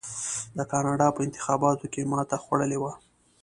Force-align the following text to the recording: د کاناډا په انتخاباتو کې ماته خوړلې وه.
د 0.57 0.59
کاناډا 0.71 1.07
په 1.15 1.19
انتخاباتو 1.25 1.85
کې 1.93 2.01
ماته 2.11 2.37
خوړلې 2.43 2.77
وه. 2.81 2.93